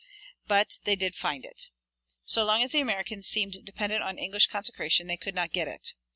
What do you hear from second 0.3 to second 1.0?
But they